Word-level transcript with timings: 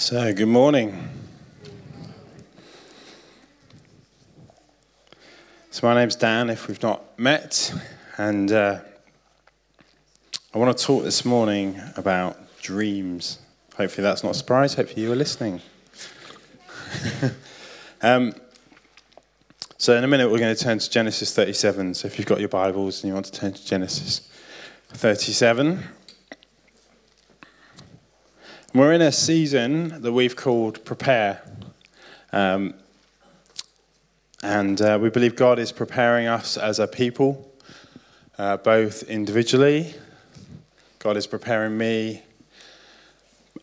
So, 0.00 0.32
good 0.32 0.48
morning. 0.48 1.10
So, 5.70 5.86
my 5.86 5.94
name's 5.94 6.16
Dan, 6.16 6.48
if 6.48 6.68
we've 6.68 6.82
not 6.82 7.18
met, 7.18 7.70
and 8.16 8.50
uh, 8.50 8.80
I 10.54 10.58
want 10.58 10.76
to 10.76 10.82
talk 10.82 11.04
this 11.04 11.26
morning 11.26 11.78
about 11.98 12.38
dreams. 12.62 13.40
Hopefully, 13.76 14.02
that's 14.02 14.24
not 14.24 14.30
a 14.30 14.34
surprise. 14.34 14.72
Hopefully, 14.72 15.02
you 15.02 15.10
were 15.10 15.16
listening. 15.16 15.60
um, 18.00 18.32
so, 19.76 19.94
in 19.98 20.02
a 20.02 20.08
minute, 20.08 20.30
we're 20.30 20.38
going 20.38 20.56
to 20.56 20.64
turn 20.64 20.78
to 20.78 20.88
Genesis 20.88 21.34
37. 21.34 21.92
So, 21.92 22.06
if 22.06 22.18
you've 22.18 22.26
got 22.26 22.40
your 22.40 22.48
Bibles 22.48 23.04
and 23.04 23.08
you 23.08 23.14
want 23.14 23.26
to 23.26 23.32
turn 23.32 23.52
to 23.52 23.66
Genesis 23.66 24.30
37, 24.94 25.84
we're 28.72 28.92
in 28.92 29.02
a 29.02 29.10
season 29.10 30.00
that 30.00 30.12
we've 30.12 30.36
called 30.36 30.84
Prepare. 30.84 31.42
Um, 32.32 32.74
and 34.44 34.80
uh, 34.80 34.96
we 35.00 35.10
believe 35.10 35.34
God 35.34 35.58
is 35.58 35.72
preparing 35.72 36.28
us 36.28 36.56
as 36.56 36.78
a 36.78 36.86
people, 36.86 37.52
uh, 38.38 38.58
both 38.58 39.02
individually. 39.04 39.94
God 41.00 41.16
is 41.16 41.26
preparing 41.26 41.76
me 41.76 42.22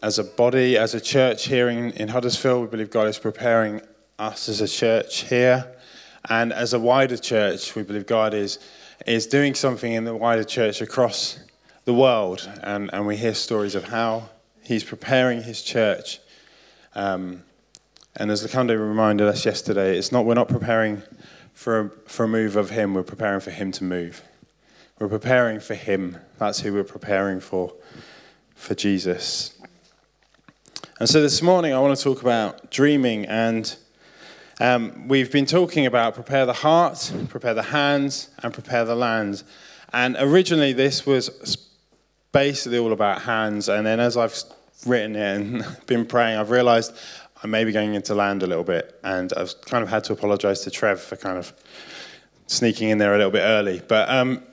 as 0.03 0.19
a 0.19 0.25
body, 0.25 0.77
as 0.77 0.93
a 0.93 0.99
church 0.99 1.45
here 1.45 1.69
in, 1.69 1.91
in 1.91 2.09
Huddersfield. 2.09 2.63
We 2.63 2.67
believe 2.67 2.91
God 2.91 3.07
is 3.07 3.17
preparing 3.17 3.81
us 4.19 4.49
as 4.49 4.59
a 4.59 4.67
church 4.67 5.21
here. 5.29 5.73
And 6.29 6.51
as 6.51 6.73
a 6.73 6.79
wider 6.79 7.17
church, 7.17 7.75
we 7.75 7.83
believe 7.83 8.07
God 8.07 8.33
is, 8.33 8.59
is 9.05 9.25
doing 9.25 9.55
something 9.55 9.93
in 9.93 10.03
the 10.03 10.15
wider 10.15 10.43
church 10.43 10.81
across 10.81 11.39
the 11.85 11.93
world. 11.93 12.49
And, 12.61 12.89
and 12.91 13.07
we 13.07 13.15
hear 13.15 13.33
stories 13.33 13.73
of 13.73 13.85
how 13.85 14.29
He's 14.67 14.83
preparing 14.83 15.43
his 15.43 15.63
church. 15.63 16.19
Um, 16.93 17.43
and 18.17 18.29
as 18.29 18.45
Lakande 18.45 18.77
reminded 18.77 19.25
us 19.25 19.45
yesterday, 19.45 19.97
it's 19.97 20.11
not, 20.11 20.25
we're 20.25 20.33
not 20.33 20.49
preparing 20.49 21.03
for 21.53 21.79
a, 21.79 21.89
for 22.05 22.25
a 22.25 22.27
move 22.27 22.57
of 22.57 22.71
him, 22.71 22.93
we're 22.93 23.03
preparing 23.03 23.39
for 23.39 23.51
him 23.51 23.71
to 23.71 23.85
move. 23.85 24.21
We're 24.99 25.07
preparing 25.07 25.61
for 25.61 25.73
him. 25.73 26.17
That's 26.37 26.59
who 26.59 26.73
we're 26.73 26.83
preparing 26.83 27.39
for, 27.39 27.73
for 28.55 28.75
Jesus. 28.75 29.57
And 30.99 31.07
so 31.07 31.21
this 31.21 31.41
morning 31.41 31.71
I 31.71 31.79
want 31.79 31.97
to 31.97 32.03
talk 32.03 32.21
about 32.21 32.69
dreaming. 32.69 33.25
And 33.25 33.73
um, 34.59 35.07
we've 35.07 35.31
been 35.31 35.45
talking 35.45 35.85
about 35.85 36.13
prepare 36.13 36.45
the 36.45 36.51
heart, 36.51 37.13
prepare 37.29 37.53
the 37.53 37.63
hands, 37.63 38.31
and 38.43 38.53
prepare 38.53 38.83
the 38.83 38.95
land. 38.95 39.43
And 39.93 40.17
originally 40.19 40.73
this 40.73 41.05
was 41.05 41.69
basically 42.33 42.79
all 42.79 42.91
about 42.91 43.21
hands. 43.21 43.69
And 43.69 43.85
then 43.85 44.01
as 44.01 44.17
I've 44.17 44.35
written 44.85 45.15
it 45.15 45.35
and 45.35 45.77
been 45.87 46.05
praying, 46.05 46.37
I've 46.37 46.49
realized 46.49 46.95
I 47.43 47.47
may 47.47 47.63
be 47.63 47.71
going 47.71 47.93
into 47.93 48.15
land 48.15 48.43
a 48.43 48.47
little 48.47 48.63
bit. 48.63 48.99
And 49.03 49.31
I've 49.33 49.59
kind 49.61 49.83
of 49.83 49.89
had 49.89 50.03
to 50.05 50.13
apologize 50.13 50.61
to 50.61 50.71
Trev 50.71 50.99
for 50.99 51.15
kind 51.15 51.37
of 51.37 51.53
sneaking 52.47 52.89
in 52.89 52.97
there 52.97 53.13
a 53.13 53.17
little 53.17 53.31
bit 53.31 53.41
early. 53.41 53.81
But 53.87 54.09
um, 54.09 54.43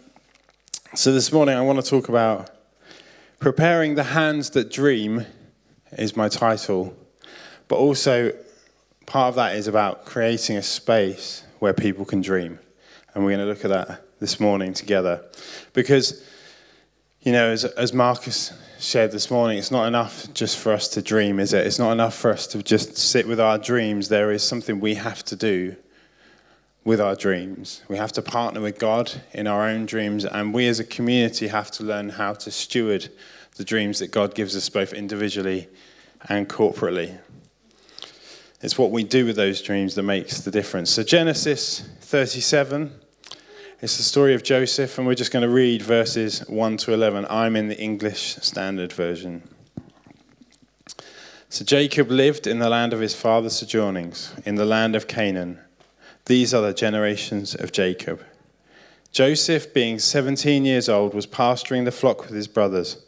so 0.95 1.12
this 1.12 1.33
morning 1.33 1.56
I 1.56 1.62
want 1.62 1.83
to 1.83 1.89
talk 1.89 2.08
about 2.08 2.50
preparing 3.39 3.95
the 3.95 4.05
hands 4.05 4.50
that 4.50 4.70
dream 4.70 5.27
is 5.92 6.17
my 6.17 6.28
title. 6.28 6.97
But 7.69 7.77
also 7.77 8.33
part 9.06 9.28
of 9.28 9.34
that 9.36 9.56
is 9.56 9.67
about 9.67 10.05
creating 10.05 10.56
a 10.56 10.62
space 10.62 11.45
where 11.58 11.72
people 11.72 12.05
can 12.05 12.20
dream. 12.20 12.58
And 13.14 13.25
we're 13.25 13.36
going 13.36 13.47
to 13.47 13.47
look 13.47 13.64
at 13.64 13.70
that 13.70 14.05
this 14.20 14.41
morning 14.41 14.75
together. 14.75 15.25
Because, 15.72 16.22
you 17.22 17.33
know, 17.33 17.50
as, 17.50 17.64
as 17.64 17.92
Marcus 17.92 18.52
shared 18.84 19.12
this 19.12 19.30
morning, 19.30 19.56
it's 19.56 19.70
not 19.70 19.86
enough 19.86 20.32
just 20.34 20.58
for 20.58 20.72
us 20.72 20.88
to 20.88 21.00
dream, 21.00 21.40
is 21.40 21.52
it? 21.52 21.66
It's 21.66 21.78
not 21.78 21.92
enough 21.92 22.14
for 22.14 22.30
us 22.30 22.46
to 22.48 22.62
just 22.62 22.96
sit 22.98 23.27
with 23.27 23.40
our 23.40 23.56
dreams. 23.56 24.08
There 24.08 24.30
is 24.30 24.42
something 24.42 24.78
we 24.78 24.94
have 24.94 25.24
to 25.24 25.36
do 25.36 25.77
with 26.84 27.00
our 27.00 27.16
dreams. 27.16 27.82
We 27.88 27.96
have 27.96 28.12
to 28.12 28.22
partner 28.22 28.60
with 28.60 28.78
God 28.78 29.10
in 29.32 29.46
our 29.46 29.66
own 29.66 29.86
dreams, 29.86 30.27
and 30.27 30.52
we 30.52 30.68
as 30.68 30.80
a 30.80 30.84
community 30.84 31.48
have 31.48 31.70
to 31.73 31.83
learn 31.83 32.11
how 32.11 32.34
to 32.34 32.50
steward 32.50 33.08
the 33.56 33.64
dreams 33.64 34.00
that 34.00 34.11
God 34.11 34.34
gives 34.34 34.55
us 34.55 34.68
both 34.68 34.92
individually 34.92 35.68
and 36.28 36.48
corporately. 36.48 37.18
It's 38.61 38.77
what 38.77 38.90
we 38.90 39.02
do 39.02 39.24
with 39.24 39.36
those 39.36 39.62
dreams 39.62 39.94
that 39.94 40.02
makes 40.02 40.40
the 40.40 40.50
difference. 40.50 40.90
So, 40.90 41.02
Genesis 41.02 41.89
37 42.00 42.92
it's 43.84 43.98
the 43.98 44.02
story 44.02 44.33
of 44.33 44.42
Joseph, 44.42 44.96
and 44.96 45.06
we're 45.06 45.14
just 45.14 45.30
going 45.30 45.42
to 45.42 45.48
read 45.55 45.83
verses 45.83 46.40
1 46.48 46.78
to 46.78 46.95
11. 46.95 47.27
I'm 47.28 47.55
in 47.55 47.68
the 47.68 47.78
English 47.78 48.36
Standard 48.36 48.95
Version. 48.95 49.46
So 51.50 51.67
Jacob 51.67 52.11
lived 52.11 52.46
in 52.46 52.61
the 52.61 52.70
land 52.70 52.94
of 52.94 53.00
his 53.00 53.14
father's 53.14 53.56
sojournings, 53.56 54.33
in 54.46 54.55
the 54.55 54.64
land 54.64 54.96
of 54.96 55.06
Canaan. 55.06 55.58
These 56.24 56.55
are 56.55 56.62
the 56.62 56.73
generations 56.73 57.55
of 57.55 57.73
Jacob. 57.73 58.24
Joseph, 59.12 59.74
being 59.74 59.98
17 59.98 60.64
years 60.64 60.89
old, 60.89 61.12
was 61.12 61.27
pasturing 61.27 61.84
the 61.84 61.92
flock 61.92 62.23
with 62.23 62.34
his 62.34 62.48
brothers. 62.48 63.05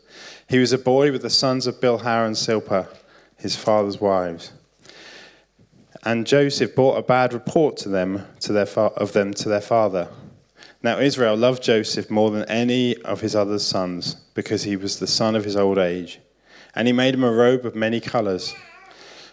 He 0.46 0.58
was 0.58 0.74
a 0.74 0.78
boy 0.78 1.10
with 1.10 1.22
the 1.22 1.30
sons 1.30 1.66
of 1.66 1.80
Bilhah 1.80 2.26
and 2.26 2.36
Zilpah, 2.36 2.88
his 3.38 3.56
father's 3.56 3.98
wives. 3.98 4.52
And 6.04 6.26
Joseph 6.26 6.74
brought 6.74 6.98
a 6.98 7.02
bad 7.02 7.32
report 7.32 7.78
to 7.78 7.88
them, 7.88 8.26
to 8.40 8.52
their 8.52 8.66
fa- 8.66 8.92
of 8.98 9.14
them 9.14 9.32
to 9.32 9.48
their 9.48 9.62
father. 9.62 10.10
Now 10.86 11.00
Israel 11.00 11.36
loved 11.36 11.64
Joseph 11.64 12.10
more 12.10 12.30
than 12.30 12.48
any 12.48 12.96
of 12.98 13.20
his 13.20 13.34
other 13.34 13.58
sons, 13.58 14.14
because 14.34 14.62
he 14.62 14.76
was 14.76 15.00
the 15.00 15.08
son 15.08 15.34
of 15.34 15.42
his 15.42 15.56
old 15.56 15.78
age. 15.78 16.20
And 16.76 16.86
he 16.86 16.92
made 16.92 17.14
him 17.14 17.24
a 17.24 17.32
robe 17.32 17.66
of 17.66 17.74
many 17.74 17.98
colors. 17.98 18.54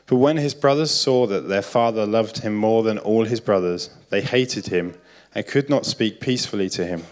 But 0.07 0.15
when 0.15 0.37
his 0.37 0.55
brothers 0.55 0.89
saw 0.89 1.27
that 1.27 1.49
their 1.49 1.61
father 1.61 2.07
loved 2.07 2.39
him 2.39 2.55
more 2.55 2.81
than 2.81 2.97
all 2.97 3.25
his 3.25 3.39
brothers, 3.39 3.91
they 4.09 4.21
hated 4.23 4.69
him 4.69 4.95
and 5.35 5.45
could 5.45 5.69
not 5.69 5.85
speak 5.85 6.19
peacefully 6.19 6.69
to 6.69 6.87
him. 6.87 7.03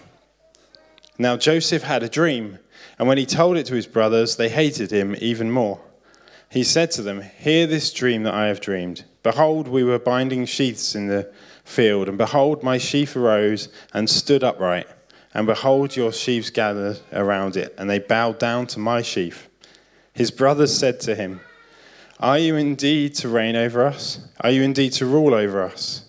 Now 1.20 1.38
Joseph 1.38 1.84
had 1.84 2.02
a 2.02 2.10
dream, 2.10 2.58
and 2.98 3.08
when 3.08 3.20
he 3.20 3.28
told 3.28 3.58
it 3.58 3.68
to 3.68 3.76
his 3.76 3.86
brothers, 3.86 4.38
they 4.38 4.50
hated 4.50 4.90
him 4.90 5.16
even 5.20 5.52
more. 5.52 5.82
He 6.50 6.64
said 6.64 6.90
to 6.94 7.04
them, 7.04 7.22
Hear 7.22 7.68
this 7.68 7.94
dream 7.94 8.24
that 8.24 8.34
I 8.34 8.48
have 8.48 8.60
dreamed. 8.60 9.06
Behold, 9.22 9.68
we 9.68 9.84
were 9.84 10.00
binding 10.00 10.48
sheaths 10.48 10.96
in 10.96 11.06
the 11.06 11.32
field, 11.72 12.08
and 12.08 12.18
behold, 12.18 12.62
my 12.62 12.78
sheaf 12.78 13.16
arose 13.16 13.70
and 13.94 14.10
stood 14.10 14.44
upright. 14.44 14.88
And 15.34 15.48
behold, 15.48 15.96
your 15.96 16.12
sheaves 16.12 16.50
gathered 16.50 17.00
around 17.14 17.56
it, 17.56 17.74
and 17.78 17.90
they 17.90 18.00
bowed 18.00 18.38
down 18.38 18.68
to 18.68 18.80
my 18.80 19.02
sheaf. 19.02 19.50
His 20.14 20.30
brothers 20.30 20.78
said 20.78 21.00
to 21.02 21.16
him, 21.16 21.40
Are 22.20 22.38
you 22.38 22.56
indeed 22.56 23.16
to 23.16 23.30
reign 23.30 23.56
over 23.56 23.86
us? 23.86 24.28
Are 24.42 24.52
you 24.52 24.62
indeed 24.62 24.92
to 24.94 25.06
rule 25.06 25.34
over 25.34 25.64
us? 25.64 26.06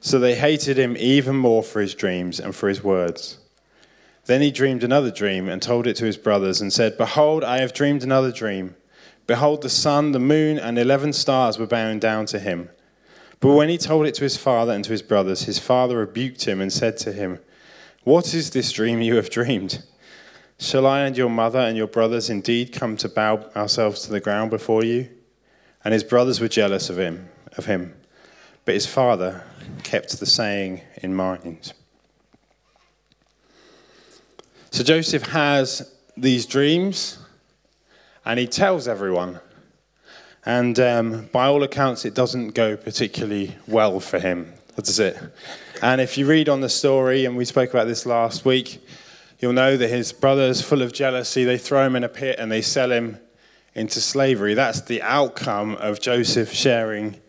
So 0.00 0.18
they 0.18 0.36
hated 0.36 0.78
him 0.78 0.96
even 0.98 1.34
more 1.34 1.62
for 1.62 1.80
his 1.80 1.94
dreams 1.94 2.38
and 2.38 2.54
for 2.54 2.68
his 2.68 2.84
words. 2.84 3.38
Then 4.26 4.40
he 4.40 4.50
dreamed 4.50 4.84
another 4.84 5.10
dream 5.10 5.48
and 5.48 5.60
told 5.60 5.86
it 5.86 5.96
to 5.96 6.04
his 6.04 6.16
brothers, 6.16 6.60
and 6.60 6.72
said, 6.72 6.96
Behold, 6.96 7.42
I 7.42 7.58
have 7.58 7.74
dreamed 7.74 8.04
another 8.04 8.30
dream. 8.30 8.76
Behold, 9.26 9.62
the 9.62 9.68
sun, 9.68 10.12
the 10.12 10.20
moon, 10.20 10.58
and 10.58 10.78
eleven 10.78 11.12
stars 11.12 11.58
were 11.58 11.66
bowing 11.66 11.98
down 11.98 12.26
to 12.26 12.38
him. 12.38 12.70
But 13.44 13.56
when 13.56 13.68
he 13.68 13.76
told 13.76 14.06
it 14.06 14.14
to 14.14 14.22
his 14.22 14.38
father 14.38 14.72
and 14.72 14.82
to 14.84 14.90
his 14.90 15.02
brothers, 15.02 15.42
his 15.42 15.58
father 15.58 15.98
rebuked 15.98 16.46
him 16.48 16.62
and 16.62 16.72
said 16.72 16.96
to 16.96 17.12
him, 17.12 17.40
What 18.02 18.32
is 18.32 18.48
this 18.48 18.72
dream 18.72 19.02
you 19.02 19.16
have 19.16 19.28
dreamed? 19.28 19.84
Shall 20.58 20.86
I 20.86 21.00
and 21.00 21.14
your 21.14 21.28
mother 21.28 21.58
and 21.58 21.76
your 21.76 21.86
brothers 21.86 22.30
indeed 22.30 22.72
come 22.72 22.96
to 22.96 23.06
bow 23.06 23.50
ourselves 23.54 24.00
to 24.04 24.10
the 24.10 24.18
ground 24.18 24.50
before 24.50 24.82
you? 24.82 25.10
And 25.84 25.92
his 25.92 26.02
brothers 26.02 26.40
were 26.40 26.48
jealous 26.48 26.88
of 26.88 26.98
him, 26.98 27.28
of 27.58 27.66
him. 27.66 27.94
But 28.64 28.76
his 28.76 28.86
father 28.86 29.44
kept 29.82 30.18
the 30.18 30.24
saying 30.24 30.80
in 31.02 31.14
mind. 31.14 31.74
So 34.70 34.82
Joseph 34.82 35.24
has 35.24 35.92
these 36.16 36.46
dreams 36.46 37.18
and 38.24 38.40
he 38.40 38.46
tells 38.46 38.88
everyone. 38.88 39.40
And 40.46 40.78
um, 40.78 41.28
by 41.32 41.46
all 41.46 41.62
accounts, 41.62 42.04
it 42.04 42.14
doesn't 42.14 42.54
go 42.54 42.76
particularly 42.76 43.56
well 43.66 43.98
for 44.00 44.18
him, 44.18 44.52
does 44.76 44.98
it? 44.98 45.18
And 45.82 46.00
if 46.00 46.18
you 46.18 46.26
read 46.26 46.48
on 46.48 46.60
the 46.60 46.68
story, 46.68 47.24
and 47.24 47.36
we 47.36 47.44
spoke 47.44 47.70
about 47.70 47.86
this 47.86 48.04
last 48.04 48.44
week, 48.44 48.86
you'll 49.38 49.54
know 49.54 49.76
that 49.76 49.88
his 49.88 50.12
brothers, 50.12 50.60
full 50.60 50.82
of 50.82 50.92
jealousy, 50.92 51.44
they 51.44 51.58
throw 51.58 51.86
him 51.86 51.96
in 51.96 52.04
a 52.04 52.08
pit 52.08 52.36
and 52.38 52.52
they 52.52 52.60
sell 52.60 52.92
him 52.92 53.18
into 53.74 54.00
slavery. 54.00 54.54
That's 54.54 54.82
the 54.82 55.02
outcome 55.02 55.76
of 55.76 56.00
Joseph 56.00 56.52
sharing 56.52 57.20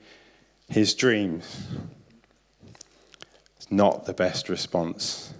his 0.69 0.93
dreams. 0.93 1.67
It's 3.57 3.71
not 3.71 4.05
the 4.05 4.13
best 4.13 4.49
response. 4.49 5.33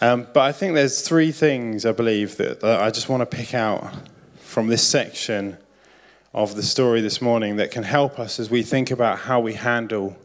Um, 0.00 0.28
but 0.32 0.40
I 0.40 0.52
think 0.52 0.74
there's 0.74 1.02
three 1.02 1.32
things 1.32 1.84
I 1.84 1.92
believe 1.92 2.36
that, 2.38 2.60
that 2.60 2.80
I 2.80 2.90
just 2.90 3.08
want 3.08 3.20
to 3.20 3.36
pick 3.36 3.52
out 3.52 3.92
from 4.38 4.68
this 4.68 4.86
section 4.86 5.58
of 6.32 6.54
the 6.54 6.62
story 6.62 7.00
this 7.00 7.22
morning 7.22 7.56
that 7.56 7.70
can 7.70 7.82
help 7.82 8.18
us 8.18 8.38
as 8.38 8.50
we 8.50 8.62
think 8.62 8.90
about 8.90 9.20
how 9.20 9.40
we 9.40 9.54
handle 9.54 10.16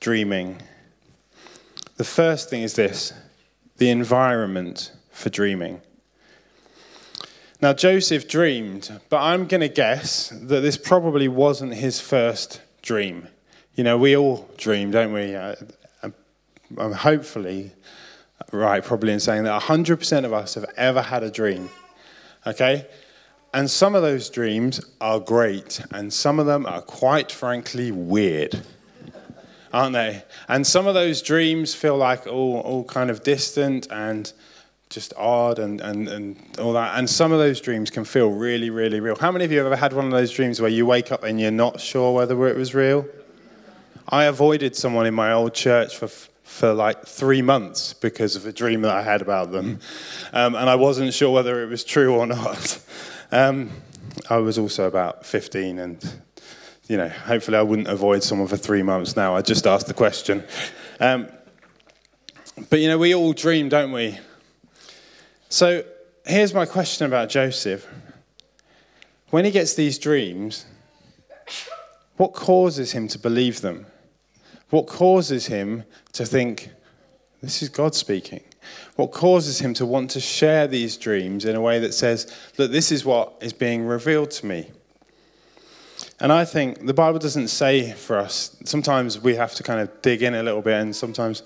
dreaming. 0.00 0.60
The 1.96 2.04
first 2.04 2.50
thing 2.50 2.62
is 2.62 2.74
this 2.74 3.12
the 3.76 3.90
environment 3.90 4.92
for 5.10 5.30
dreaming. 5.30 5.80
Now, 7.60 7.72
Joseph 7.72 8.28
dreamed, 8.28 9.00
but 9.08 9.20
I'm 9.20 9.46
going 9.46 9.60
to 9.62 9.68
guess 9.68 10.28
that 10.28 10.60
this 10.60 10.76
probably 10.76 11.26
wasn't 11.26 11.74
his 11.74 12.00
first 12.00 12.60
dream. 12.82 13.28
You 13.74 13.84
know, 13.84 13.98
we 13.98 14.16
all 14.16 14.48
dream, 14.56 14.90
don't 14.90 15.12
we? 15.12 15.34
Uh, 15.34 15.56
I'm 16.76 16.92
hopefully 16.92 17.72
right, 18.52 18.84
probably 18.84 19.12
in 19.12 19.20
saying 19.20 19.44
that 19.44 19.62
100% 19.62 20.24
of 20.24 20.32
us 20.32 20.54
have 20.54 20.66
ever 20.76 21.02
had 21.02 21.22
a 21.22 21.30
dream. 21.30 21.70
Okay? 22.46 22.86
And 23.54 23.70
some 23.70 23.94
of 23.94 24.02
those 24.02 24.28
dreams 24.28 24.80
are 25.00 25.20
great, 25.20 25.80
and 25.90 26.12
some 26.12 26.38
of 26.38 26.46
them 26.46 26.66
are 26.66 26.82
quite 26.82 27.32
frankly 27.32 27.90
weird, 27.90 28.60
aren't 29.72 29.94
they? 29.94 30.22
And 30.48 30.66
some 30.66 30.86
of 30.86 30.94
those 30.94 31.22
dreams 31.22 31.74
feel 31.74 31.96
like 31.96 32.26
all, 32.26 32.60
all 32.60 32.84
kind 32.84 33.10
of 33.10 33.22
distant 33.22 33.86
and 33.90 34.30
just 34.90 35.14
odd 35.16 35.58
and, 35.58 35.80
and, 35.80 36.08
and 36.08 36.36
all 36.58 36.74
that. 36.74 36.98
And 36.98 37.08
some 37.08 37.32
of 37.32 37.38
those 37.38 37.60
dreams 37.60 37.90
can 37.90 38.04
feel 38.04 38.30
really, 38.30 38.70
really 38.70 39.00
real. 39.00 39.16
How 39.16 39.32
many 39.32 39.44
of 39.44 39.52
you 39.52 39.58
have 39.58 39.66
ever 39.66 39.76
had 39.76 39.92
one 39.92 40.06
of 40.06 40.12
those 40.12 40.30
dreams 40.30 40.60
where 40.60 40.70
you 40.70 40.86
wake 40.86 41.10
up 41.10 41.24
and 41.24 41.40
you're 41.40 41.50
not 41.50 41.80
sure 41.80 42.14
whether 42.14 42.46
it 42.48 42.56
was 42.56 42.74
real? 42.74 43.06
I 44.08 44.24
avoided 44.24 44.76
someone 44.76 45.06
in 45.06 45.14
my 45.14 45.32
old 45.32 45.54
church 45.54 45.96
for, 45.96 46.08
for 46.08 46.72
like 46.72 47.06
three 47.06 47.42
months 47.42 47.92
because 47.92 48.36
of 48.36 48.46
a 48.46 48.52
dream 48.52 48.82
that 48.82 48.94
I 48.94 49.02
had 49.02 49.20
about 49.20 49.52
them. 49.52 49.80
Um, 50.32 50.54
and 50.54 50.70
I 50.70 50.76
wasn't 50.76 51.12
sure 51.12 51.30
whether 51.30 51.62
it 51.62 51.66
was 51.66 51.84
true 51.84 52.14
or 52.14 52.26
not. 52.26 52.80
Um, 53.30 53.70
I 54.30 54.38
was 54.38 54.58
also 54.58 54.86
about 54.86 55.26
15 55.26 55.78
and 55.78 56.22
you 56.88 56.96
know, 56.96 57.08
hopefully 57.08 57.58
I 57.58 57.62
wouldn't 57.62 57.88
avoid 57.88 58.22
someone 58.22 58.48
for 58.48 58.56
three 58.56 58.82
months 58.82 59.14
now. 59.14 59.36
I 59.36 59.42
just 59.42 59.66
asked 59.66 59.86
the 59.86 59.94
question. 59.94 60.42
Um, 61.00 61.28
but 62.70 62.80
you 62.80 62.88
know, 62.88 62.98
we 62.98 63.14
all 63.14 63.34
dream, 63.34 63.68
don't 63.68 63.92
we? 63.92 64.18
So 65.50 65.84
here's 66.26 66.54
my 66.54 66.64
question 66.64 67.06
about 67.06 67.28
Joseph. 67.28 67.86
When 69.30 69.44
he 69.44 69.50
gets 69.50 69.74
these 69.74 69.98
dreams, 69.98 70.64
what 72.16 72.32
causes 72.32 72.92
him 72.92 73.06
to 73.08 73.18
believe 73.18 73.60
them? 73.60 73.86
What 74.70 74.86
causes 74.86 75.46
him 75.46 75.84
to 76.12 76.24
think, 76.24 76.70
this 77.42 77.62
is 77.62 77.68
God 77.68 77.94
speaking? 77.94 78.40
What 78.96 79.12
causes 79.12 79.60
him 79.60 79.74
to 79.74 79.86
want 79.86 80.10
to 80.10 80.20
share 80.20 80.66
these 80.66 80.96
dreams 80.96 81.44
in 81.44 81.54
a 81.54 81.60
way 81.60 81.78
that 81.78 81.94
says, 81.94 82.32
look, 82.56 82.70
this 82.70 82.90
is 82.90 83.04
what 83.04 83.34
is 83.40 83.52
being 83.52 83.86
revealed 83.86 84.30
to 84.32 84.46
me? 84.46 84.70
And 86.20 86.32
I 86.32 86.44
think 86.44 86.86
the 86.86 86.94
Bible 86.94 87.18
doesn't 87.18 87.48
say 87.48 87.92
for 87.92 88.18
us, 88.18 88.56
sometimes 88.64 89.20
we 89.20 89.36
have 89.36 89.54
to 89.54 89.62
kind 89.62 89.80
of 89.80 90.02
dig 90.02 90.22
in 90.22 90.34
a 90.34 90.42
little 90.42 90.62
bit 90.62 90.80
and 90.80 90.94
sometimes 90.94 91.42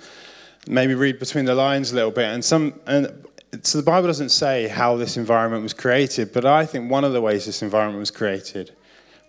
maybe 0.67 0.95
read 0.95 1.19
between 1.19 1.45
the 1.45 1.55
lines 1.55 1.93
a 1.93 1.95
little 1.95 2.11
bit. 2.11 2.25
And, 2.25 2.45
some, 2.45 2.81
and 2.87 3.27
so 3.63 3.79
the 3.79 3.85
Bible 3.85 4.07
doesn't 4.07 4.31
say 4.31 4.69
how 4.69 4.97
this 4.97 5.17
environment 5.17 5.63
was 5.63 5.75
created, 5.75 6.33
but 6.33 6.47
I 6.47 6.65
think 6.65 6.91
one 6.91 7.05
of 7.05 7.13
the 7.13 7.21
ways 7.21 7.45
this 7.45 7.63
environment 7.63 8.01
was 8.01 8.11
created 8.11 8.75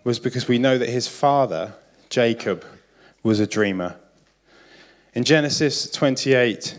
was 0.02 0.18
because 0.18 0.48
we 0.48 0.58
know 0.58 0.78
that 0.78 0.88
his 0.88 1.08
father, 1.08 1.74
Jacob, 2.08 2.64
was 3.22 3.40
a 3.40 3.46
dreamer. 3.46 3.96
In 5.14 5.24
Genesis 5.24 5.90
28, 5.90 6.78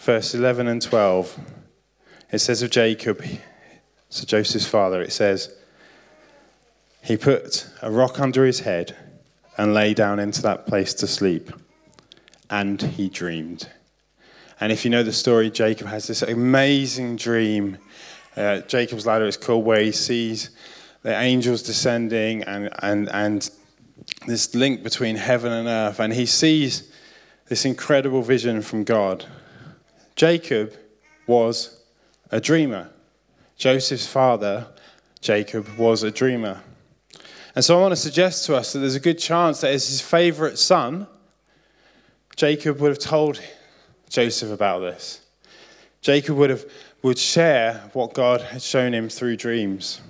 verse 0.00 0.34
11 0.34 0.66
and 0.66 0.80
12, 0.80 1.38
it 2.32 2.38
says 2.38 2.62
of 2.62 2.70
Jacob, 2.70 3.22
so 4.08 4.24
Joseph's 4.24 4.66
father, 4.66 5.02
it 5.02 5.12
says, 5.12 5.54
he 7.02 7.16
put 7.16 7.68
a 7.82 7.90
rock 7.90 8.18
under 8.18 8.44
his 8.44 8.60
head 8.60 8.96
and 9.58 9.74
lay 9.74 9.92
down 9.92 10.18
into 10.18 10.40
that 10.42 10.66
place 10.66 10.94
to 10.94 11.06
sleep, 11.06 11.52
and 12.48 12.80
he 12.80 13.08
dreamed. 13.10 13.68
And 14.58 14.72
if 14.72 14.84
you 14.84 14.90
know 14.90 15.02
the 15.02 15.12
story, 15.12 15.50
Jacob 15.50 15.86
has 15.88 16.06
this 16.06 16.22
amazing 16.22 17.16
dream. 17.16 17.78
Uh, 18.36 18.60
Jacob's 18.60 19.06
ladder 19.06 19.26
is 19.26 19.36
called 19.36 19.64
where 19.64 19.82
he 19.82 19.92
sees 19.92 20.50
the 21.02 21.14
angels 21.18 21.62
descending 21.62 22.42
and, 22.44 22.70
and, 22.82 23.08
and 23.10 23.50
this 24.26 24.54
link 24.54 24.82
between 24.82 25.16
heaven 25.16 25.52
and 25.52 25.68
earth. 25.68 26.00
And 26.00 26.12
he 26.12 26.26
sees 26.26 26.90
this 27.48 27.64
incredible 27.64 28.22
vision 28.22 28.60
from 28.60 28.84
God. 28.84 29.26
Jacob 30.20 30.74
was 31.26 31.80
a 32.30 32.42
dreamer. 32.42 32.90
Joseph's 33.56 34.06
father, 34.06 34.66
Jacob, 35.22 35.66
was 35.78 36.02
a 36.02 36.10
dreamer. 36.10 36.60
And 37.54 37.64
so 37.64 37.78
I 37.78 37.80
want 37.80 37.92
to 37.92 37.96
suggest 37.96 38.44
to 38.44 38.54
us 38.54 38.74
that 38.74 38.80
there's 38.80 38.96
a 38.96 39.00
good 39.00 39.18
chance 39.18 39.62
that 39.62 39.72
as 39.72 39.88
his 39.88 40.02
favorite 40.02 40.58
son, 40.58 41.06
Jacob 42.36 42.80
would 42.80 42.90
have 42.90 42.98
told 42.98 43.40
Joseph 44.10 44.50
about 44.52 44.80
this. 44.80 45.22
Jacob 46.02 46.36
would 46.36 46.50
have 46.50 46.66
would 47.00 47.16
share 47.16 47.88
what 47.94 48.12
God 48.12 48.42
had 48.42 48.60
shown 48.60 48.92
him 48.92 49.08
through 49.08 49.36
dreams. 49.36 50.02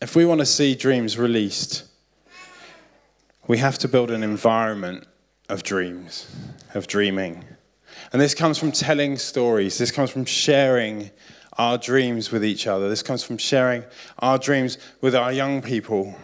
If 0.00 0.16
we 0.16 0.24
want 0.24 0.38
to 0.38 0.46
see 0.46 0.74
dreams 0.74 1.18
released, 1.18 1.84
we 3.46 3.58
have 3.58 3.76
to 3.80 3.86
build 3.86 4.10
an 4.10 4.22
environment 4.22 5.06
of 5.50 5.62
dreams, 5.62 6.34
of 6.72 6.86
dreaming. 6.86 7.44
And 8.12 8.20
this 8.20 8.34
comes 8.34 8.58
from 8.58 8.72
telling 8.72 9.16
stories. 9.16 9.78
This 9.78 9.90
comes 9.90 10.10
from 10.10 10.24
sharing 10.24 11.10
our 11.58 11.78
dreams 11.78 12.30
with 12.30 12.44
each 12.44 12.66
other. 12.66 12.88
This 12.88 13.02
comes 13.02 13.22
from 13.22 13.38
sharing 13.38 13.84
our 14.18 14.38
dreams 14.38 14.78
with 15.00 15.14
our 15.14 15.32
young 15.32 15.62
people, 15.62 16.14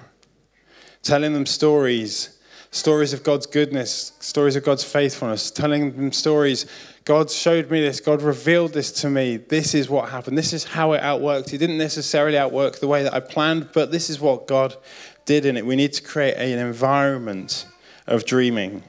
telling 1.02 1.32
them 1.32 1.46
stories 1.46 2.36
stories 2.76 3.12
of 3.12 3.22
God's 3.22 3.46
goodness, 3.46 4.12
stories 4.20 4.54
of 4.54 4.64
God's 4.64 4.84
faithfulness, 4.84 5.50
telling 5.50 5.96
them 5.96 6.12
stories. 6.12 6.66
God 7.04 7.30
showed 7.30 7.70
me 7.70 7.80
this, 7.80 8.00
God 8.00 8.22
revealed 8.22 8.72
this 8.72 8.92
to 9.00 9.10
me. 9.10 9.38
This 9.38 9.74
is 9.74 9.88
what 9.88 10.10
happened. 10.10 10.36
This 10.36 10.52
is 10.52 10.64
how 10.64 10.92
it 10.92 11.02
outworked. 11.02 11.52
It 11.52 11.58
didn't 11.58 11.78
necessarily 11.78 12.36
outwork 12.36 12.80
the 12.80 12.86
way 12.86 13.02
that 13.02 13.14
I 13.14 13.20
planned, 13.20 13.70
but 13.72 13.92
this 13.92 14.10
is 14.10 14.20
what 14.20 14.46
God 14.46 14.76
did 15.24 15.46
in 15.46 15.56
it. 15.56 15.64
We 15.64 15.76
need 15.76 15.92
to 15.94 16.02
create 16.02 16.34
an 16.34 16.58
environment 16.58 17.66
of 18.06 18.24
dreaming. 18.24 18.82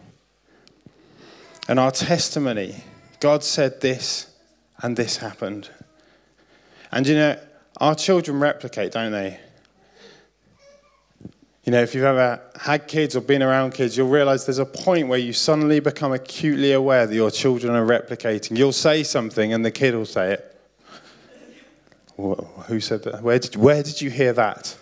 And 1.67 1.79
our 1.79 1.91
testimony 1.91 2.83
God 3.19 3.43
said 3.43 3.81
this, 3.81 4.27
and 4.81 4.95
this 4.95 5.17
happened. 5.17 5.69
And 6.91 7.07
you 7.07 7.15
know, 7.15 7.39
our 7.77 7.95
children 7.95 8.39
replicate, 8.39 8.91
don't 8.91 9.11
they? 9.11 9.39
You 11.63 11.71
know, 11.71 11.81
if 11.81 11.93
you've 11.93 12.05
ever 12.05 12.41
had 12.61 12.87
kids 12.87 13.15
or 13.15 13.21
been 13.21 13.43
around 13.43 13.73
kids, 13.73 13.97
you'll 13.97 14.07
realize 14.07 14.45
there's 14.45 14.57
a 14.59 14.65
point 14.65 15.09
where 15.09 15.19
you 15.19 15.33
suddenly 15.33 15.81
become 15.81 16.13
acutely 16.13 16.71
aware 16.71 17.05
that 17.05 17.13
your 17.13 17.29
children 17.29 17.75
are 17.75 17.85
replicating. 17.85 18.57
You'll 18.57 18.71
say 18.71 19.03
something 19.03 19.51
and 19.51 19.65
the 19.65 19.71
kid 19.71 19.93
will 19.93 20.05
say 20.05 20.33
it. 20.33 20.53
Who 22.15 22.79
said 22.79 23.03
that? 23.03 23.21
Where 23.21 23.37
did, 23.37 23.55
where 23.57 23.83
did 23.83 24.01
you 24.01 24.09
hear 24.09 24.31
that? 24.33 24.77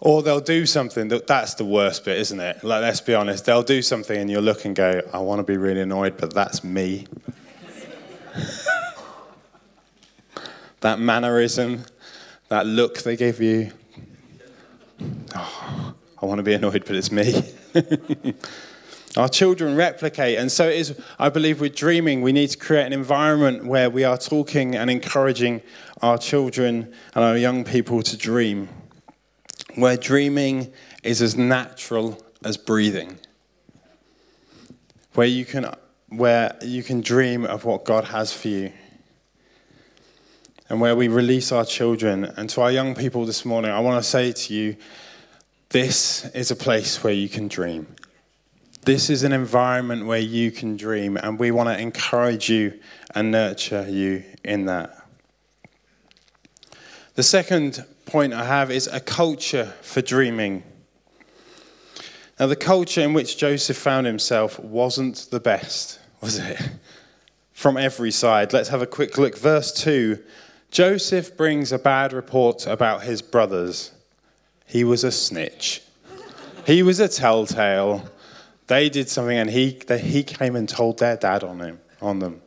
Or 0.00 0.22
they'll 0.22 0.40
do 0.40 0.64
something 0.66 1.08
that 1.08 1.26
that's 1.26 1.54
the 1.54 1.64
worst 1.64 2.04
bit, 2.04 2.18
isn't 2.18 2.40
it? 2.40 2.64
Like, 2.64 2.82
let's 2.82 3.00
be 3.00 3.14
honest. 3.14 3.44
They'll 3.44 3.62
do 3.62 3.82
something 3.82 4.16
and 4.16 4.30
you'll 4.30 4.42
look 4.42 4.64
and 4.64 4.74
go, 4.74 5.02
I 5.12 5.18
want 5.18 5.40
to 5.40 5.44
be 5.44 5.56
really 5.56 5.82
annoyed, 5.82 6.16
but 6.16 6.32
that's 6.32 6.64
me. 6.64 7.06
that 10.80 10.98
mannerism 10.98 11.84
that 12.48 12.66
look 12.66 12.98
they 12.98 13.16
give 13.16 13.40
you. 13.40 13.72
Oh, 15.34 15.94
I 16.20 16.26
want 16.26 16.38
to 16.38 16.42
be 16.42 16.54
annoyed, 16.54 16.84
but 16.86 16.96
it's 16.96 17.12
me. 17.12 17.42
Our 19.16 19.28
children 19.28 19.74
replicate, 19.74 20.38
and 20.38 20.52
so 20.52 20.68
it 20.68 20.76
is, 20.76 21.00
I 21.18 21.30
believe, 21.30 21.60
with 21.60 21.74
dreaming, 21.74 22.22
we 22.22 22.30
need 22.32 22.50
to 22.50 22.58
create 22.58 22.86
an 22.86 22.92
environment 22.92 23.64
where 23.64 23.90
we 23.90 24.04
are 24.04 24.16
talking 24.16 24.76
and 24.76 24.88
encouraging 24.88 25.62
our 26.00 26.16
children 26.16 26.92
and 27.16 27.24
our 27.24 27.36
young 27.36 27.64
people 27.64 28.02
to 28.02 28.16
dream, 28.16 28.68
where 29.74 29.96
dreaming 29.96 30.72
is 31.02 31.22
as 31.22 31.36
natural 31.36 32.22
as 32.44 32.56
breathing, 32.56 33.18
where 35.14 35.26
you 35.26 35.44
can, 35.44 35.74
where 36.08 36.56
you 36.62 36.82
can 36.82 37.00
dream 37.00 37.44
of 37.44 37.64
what 37.64 37.84
God 37.84 38.04
has 38.04 38.32
for 38.32 38.48
you 38.48 38.72
and 40.70 40.80
where 40.80 40.94
we 40.94 41.08
release 41.08 41.52
our 41.52 41.64
children. 41.64 42.24
And 42.24 42.48
to 42.50 42.62
our 42.62 42.70
young 42.70 42.94
people 42.94 43.26
this 43.26 43.44
morning, 43.44 43.72
I 43.72 43.80
want 43.80 44.02
to 44.02 44.08
say 44.08 44.32
to 44.32 44.54
you 44.54 44.76
this 45.70 46.24
is 46.30 46.50
a 46.50 46.56
place 46.56 47.02
where 47.04 47.12
you 47.12 47.28
can 47.28 47.48
dream. 47.48 47.94
This 48.82 49.10
is 49.10 49.24
an 49.24 49.32
environment 49.32 50.06
where 50.06 50.20
you 50.20 50.50
can 50.50 50.76
dream, 50.76 51.18
and 51.18 51.38
we 51.38 51.50
want 51.50 51.68
to 51.68 51.78
encourage 51.78 52.48
you 52.48 52.80
and 53.14 53.30
nurture 53.30 53.86
you 53.88 54.24
in 54.42 54.64
that. 54.66 54.96
The 57.14 57.22
second 57.22 57.84
point 58.10 58.32
I 58.32 58.44
have 58.44 58.72
is 58.72 58.88
a 58.88 58.98
culture 58.98 59.72
for 59.82 60.02
dreaming. 60.02 60.64
Now, 62.40 62.48
the 62.48 62.56
culture 62.56 63.02
in 63.02 63.12
which 63.12 63.38
Joseph 63.38 63.76
found 63.76 64.06
himself 64.06 64.58
wasn't 64.58 65.28
the 65.30 65.38
best, 65.38 66.00
was 66.20 66.38
it? 66.38 66.58
From 67.52 67.76
every 67.76 68.10
side. 68.10 68.52
Let's 68.52 68.70
have 68.70 68.82
a 68.82 68.86
quick 68.86 69.16
look. 69.16 69.38
Verse 69.38 69.72
2 69.72 70.18
Joseph 70.70 71.36
brings 71.36 71.70
a 71.72 71.78
bad 71.78 72.12
report 72.12 72.66
about 72.66 73.02
his 73.02 73.22
brothers. 73.22 73.92
He 74.66 74.82
was 74.82 75.04
a 75.04 75.12
snitch. 75.12 75.82
He 76.66 76.82
was 76.82 76.98
a 76.98 77.08
telltale. 77.08 78.08
They 78.66 78.88
did 78.88 79.08
something 79.08 79.36
and 79.36 79.50
he, 79.50 79.72
they, 79.86 79.98
he 79.98 80.22
came 80.22 80.56
and 80.56 80.68
told 80.68 80.98
their 80.98 81.16
dad 81.16 81.42
on, 81.42 81.60
him, 81.60 81.80
on 82.00 82.20
them. 82.20 82.40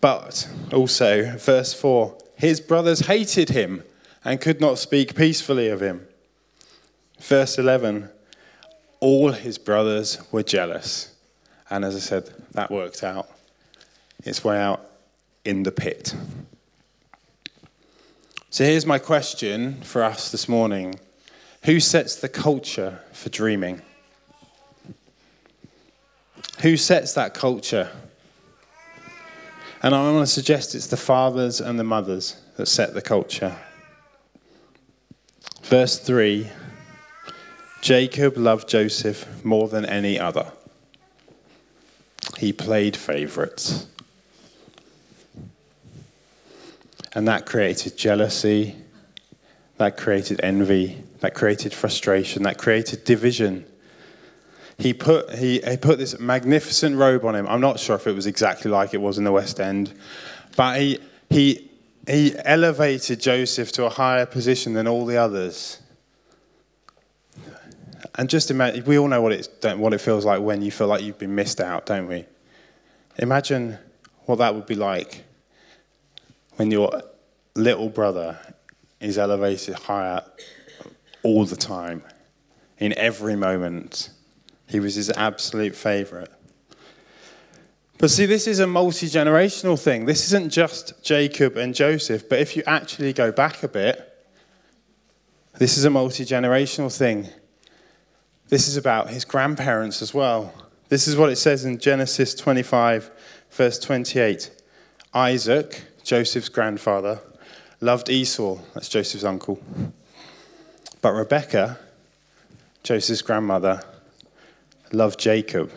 But 0.00 0.48
also, 0.72 1.36
verse 1.36 1.74
4 1.74 2.16
his 2.40 2.60
brothers 2.60 3.00
hated 3.00 3.50
him 3.50 3.84
and 4.24 4.40
could 4.40 4.60
not 4.60 4.78
speak 4.78 5.14
peacefully 5.14 5.68
of 5.68 5.82
him. 5.82 6.06
Verse 7.20 7.58
11 7.58 8.08
all 9.00 9.32
his 9.32 9.58
brothers 9.58 10.18
were 10.30 10.42
jealous. 10.42 11.14
And 11.70 11.84
as 11.84 11.96
I 11.96 12.00
said, 12.00 12.30
that 12.52 12.70
worked 12.70 13.02
out 13.02 13.28
its 14.24 14.44
way 14.44 14.58
out 14.58 14.84
in 15.44 15.62
the 15.62 15.72
pit. 15.72 16.14
So 18.50 18.64
here's 18.64 18.84
my 18.84 18.98
question 18.98 19.80
for 19.82 20.02
us 20.02 20.30
this 20.30 20.48
morning 20.48 20.96
Who 21.64 21.80
sets 21.80 22.16
the 22.16 22.28
culture 22.28 23.00
for 23.12 23.28
dreaming? 23.30 23.80
Who 26.60 26.76
sets 26.76 27.14
that 27.14 27.32
culture? 27.32 27.90
And 29.82 29.94
I 29.94 30.12
want 30.12 30.26
to 30.26 30.32
suggest 30.32 30.74
it's 30.74 30.88
the 30.88 30.96
fathers 30.96 31.60
and 31.60 31.78
the 31.78 31.84
mothers 31.84 32.36
that 32.56 32.66
set 32.66 32.92
the 32.92 33.00
culture. 33.00 33.56
Verse 35.62 35.98
3 35.98 36.50
Jacob 37.80 38.36
loved 38.36 38.68
Joseph 38.68 39.42
more 39.42 39.68
than 39.68 39.86
any 39.86 40.18
other. 40.18 40.52
He 42.36 42.52
played 42.52 42.94
favorites. 42.96 43.86
And 47.12 47.26
that 47.26 47.46
created 47.46 47.96
jealousy, 47.96 48.76
that 49.78 49.96
created 49.96 50.40
envy, 50.42 51.02
that 51.20 51.34
created 51.34 51.72
frustration, 51.72 52.42
that 52.42 52.58
created 52.58 53.04
division 53.04 53.64
he 54.80 54.94
put, 54.94 55.30
he, 55.34 55.60
he 55.60 55.76
put 55.76 55.98
this 55.98 56.18
magnificent 56.18 56.96
robe 56.96 57.24
on 57.26 57.34
him. 57.34 57.46
I'm 57.46 57.60
not 57.60 57.78
sure 57.78 57.96
if 57.96 58.06
it 58.06 58.12
was 58.12 58.26
exactly 58.26 58.70
like 58.70 58.94
it 58.94 59.00
was 59.00 59.18
in 59.18 59.24
the 59.24 59.32
West 59.32 59.60
End, 59.60 59.92
but 60.56 60.80
he, 60.80 60.98
he, 61.28 61.70
he 62.08 62.34
elevated 62.44 63.20
Joseph 63.20 63.72
to 63.72 63.84
a 63.84 63.90
higher 63.90 64.24
position 64.24 64.72
than 64.72 64.88
all 64.88 65.04
the 65.04 65.18
others. 65.18 65.82
And 68.14 68.28
just 68.28 68.50
imagine, 68.50 68.84
we 68.86 68.98
all 68.98 69.06
know 69.06 69.20
what, 69.20 69.32
it's, 69.32 69.48
what 69.62 69.92
it 69.92 70.00
feels 70.00 70.24
like 70.24 70.40
when 70.40 70.62
you 70.62 70.70
feel 70.70 70.86
like 70.86 71.02
you've 71.02 71.18
been 71.18 71.34
missed 71.34 71.60
out, 71.60 71.84
don't 71.84 72.08
we? 72.08 72.24
Imagine 73.18 73.78
what 74.24 74.36
that 74.38 74.54
would 74.54 74.66
be 74.66 74.74
like 74.74 75.24
when 76.56 76.70
your 76.70 77.02
little 77.54 77.90
brother 77.90 78.38
is 78.98 79.18
elevated 79.18 79.74
higher 79.74 80.22
all 81.22 81.44
the 81.44 81.56
time, 81.56 82.02
in 82.78 82.96
every 82.96 83.36
moment. 83.36 84.08
He 84.70 84.78
was 84.78 84.94
his 84.94 85.10
absolute 85.10 85.74
favorite. 85.74 86.30
But 87.98 88.10
see, 88.10 88.24
this 88.24 88.46
is 88.46 88.60
a 88.60 88.66
multi 88.66 89.06
generational 89.08 89.78
thing. 89.78 90.06
This 90.06 90.24
isn't 90.26 90.50
just 90.50 91.02
Jacob 91.02 91.56
and 91.56 91.74
Joseph, 91.74 92.28
but 92.28 92.38
if 92.38 92.56
you 92.56 92.62
actually 92.66 93.12
go 93.12 93.30
back 93.32 93.62
a 93.62 93.68
bit, 93.68 94.06
this 95.58 95.76
is 95.76 95.84
a 95.84 95.90
multi 95.90 96.24
generational 96.24 96.96
thing. 96.96 97.28
This 98.48 98.68
is 98.68 98.76
about 98.76 99.10
his 99.10 99.24
grandparents 99.24 100.00
as 100.02 100.14
well. 100.14 100.54
This 100.88 101.06
is 101.06 101.16
what 101.16 101.30
it 101.30 101.36
says 101.36 101.64
in 101.64 101.78
Genesis 101.78 102.34
25, 102.34 103.10
verse 103.50 103.78
28. 103.78 104.50
Isaac, 105.12 105.84
Joseph's 106.04 106.48
grandfather, 106.48 107.20
loved 107.80 108.08
Esau, 108.08 108.58
that's 108.72 108.88
Joseph's 108.88 109.24
uncle. 109.24 109.60
But 111.02 111.12
Rebekah, 111.12 111.78
Joseph's 112.82 113.22
grandmother, 113.22 113.82
loved 114.92 115.18
Jacob. 115.18 115.72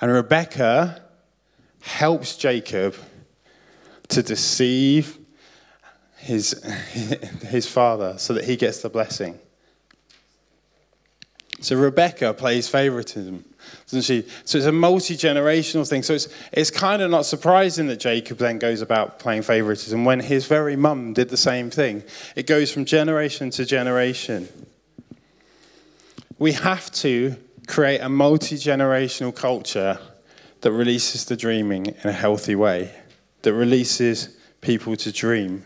And 0.00 0.10
Rebecca 0.10 1.02
helps 1.80 2.36
Jacob 2.36 2.94
to 4.08 4.22
deceive 4.22 5.18
his, 6.18 6.62
his 7.42 7.68
father 7.68 8.18
so 8.18 8.34
that 8.34 8.44
he 8.44 8.56
gets 8.56 8.80
the 8.80 8.88
blessing. 8.88 9.38
So 11.60 11.76
Rebecca 11.76 12.34
plays 12.34 12.68
favoritism, 12.68 13.42
doesn't 13.86 14.02
she? 14.02 14.28
So 14.44 14.58
it's 14.58 14.66
a 14.66 14.72
multi 14.72 15.16
generational 15.16 15.88
thing. 15.88 16.02
So 16.02 16.12
it's, 16.12 16.28
it's 16.52 16.70
kind 16.70 17.00
of 17.00 17.10
not 17.10 17.24
surprising 17.24 17.86
that 17.86 17.98
Jacob 17.98 18.38
then 18.38 18.58
goes 18.58 18.82
about 18.82 19.18
playing 19.18 19.42
favoritism 19.42 20.04
when 20.04 20.20
his 20.20 20.46
very 20.46 20.76
mum 20.76 21.14
did 21.14 21.30
the 21.30 21.36
same 21.36 21.70
thing. 21.70 22.04
It 22.34 22.46
goes 22.46 22.70
from 22.70 22.84
generation 22.84 23.50
to 23.50 23.64
generation. 23.64 24.48
We 26.38 26.52
have 26.52 26.90
to 26.92 27.36
create 27.66 27.98
a 27.98 28.08
multi 28.08 28.56
generational 28.56 29.34
culture 29.34 29.98
that 30.60 30.72
releases 30.72 31.24
the 31.24 31.36
dreaming 31.36 31.86
in 31.86 32.10
a 32.10 32.12
healthy 32.12 32.54
way, 32.54 32.92
that 33.42 33.52
releases 33.52 34.36
people 34.60 34.96
to 34.96 35.12
dream. 35.12 35.64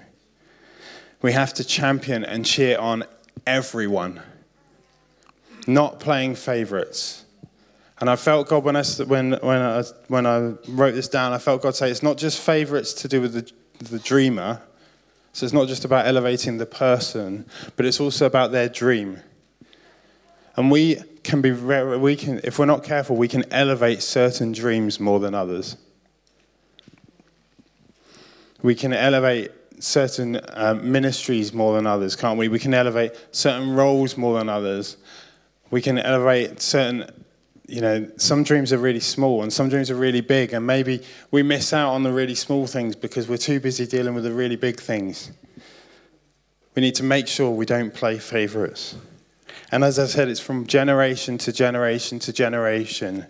We 1.23 1.33
have 1.33 1.55
to 1.55 1.65
champion 1.65 2.25
and 2.25 2.45
cheer 2.45 2.79
on 2.79 3.05
everyone, 3.47 4.21
not 5.67 6.01
playing 6.01 6.35
favorites. 6.35 7.25
And 8.01 8.09
I 8.09 8.17
felt 8.17 8.49
God 8.49 8.65
when 8.65 8.77
I, 8.77 8.83
when, 9.07 9.33
when, 9.33 9.61
I, 9.61 9.83
when 10.09 10.27
I 10.27 10.55
wrote 10.69 10.95
this 10.95 11.09
down, 11.09 11.33
I 11.33 11.39
felt 11.39 11.63
God 11.63 11.75
say 11.75 11.91
it's 11.91 12.03
not 12.03 12.17
just 12.17 12.41
favorites 12.41 12.95
to 12.95 13.09
do 13.09 13.21
with 13.21 13.35
the, 13.35 13.53
the 13.79 13.99
dreamer. 13.99 14.63
So 15.33 15.45
it's 15.45 15.53
not 15.53 15.69
just 15.69 15.85
about 15.85 16.07
elevating 16.07 16.57
the 16.57 16.67
person, 16.67 17.47
but 17.77 17.85
it's 17.85 18.01
also 18.01 18.27
about 18.27 18.53
their 18.53 18.69
dream. 18.69 19.21
And 20.57 20.71
we 20.71 20.97
can 21.23 21.41
be 21.41 21.53
we 21.53 22.17
can, 22.17 22.41
if 22.45 22.59
we're 22.59 22.67
not 22.67 22.83
careful, 22.83 23.17
we 23.17 23.29
can 23.29 23.45
elevate 23.53 24.03
certain 24.03 24.53
dreams 24.53 24.99
more 24.99 25.21
than 25.21 25.35
others. 25.35 25.77
We 28.63 28.75
can 28.75 28.93
elevate 28.93 29.53
certain 29.79 30.41
um, 30.51 30.91
ministries 30.91 31.53
more 31.53 31.75
than 31.75 31.87
others, 31.87 32.15
can't 32.15 32.39
we? 32.39 32.49
We 32.49 32.59
can 32.59 32.75
elevate 32.75 33.13
certain 33.33 33.75
roles 33.75 34.17
more 34.17 34.39
than 34.39 34.49
others. 34.49 34.97
We 35.71 35.81
can 35.81 35.99
elevate 35.99 36.61
certain, 36.61 37.11
you 37.67 37.81
know, 37.81 38.11
some 38.17 38.43
dreams 38.43 38.73
are 38.73 38.79
really 38.79 39.01
small 39.01 39.43
and 39.43 39.53
some 39.53 39.69
dreams 39.69 39.91
are 39.91 39.95
really 39.95 40.21
big, 40.21 40.53
and 40.53 40.67
maybe 40.67 41.03
we 41.31 41.43
miss 41.43 41.73
out 41.73 41.93
on 41.95 42.03
the 42.03 42.13
really 42.13 42.35
small 42.35 42.67
things 42.67 42.95
because 42.95 43.29
we're 43.29 43.39
too 43.39 43.61
busy 43.61 43.87
dealing 43.87 44.15
with 44.15 44.25
the 44.25 44.33
really 44.33 44.57
big 44.57 44.79
things. 44.81 45.31
We 46.75 46.83
need 46.83 46.95
to 46.97 47.03
make 47.03 47.27
sure 47.27 47.51
we 47.51 47.67
don't 47.67 47.95
play 47.95 48.19
favorites. 48.19 48.97
And 49.73 49.85
as 49.85 49.99
I 49.99 50.07
said, 50.07 50.29
it's 50.29 50.41
from 50.41 50.67
generation 50.67 51.39
to 51.39 51.53
generation 51.53 52.19
to 52.21 52.33
generation. 52.33 53.27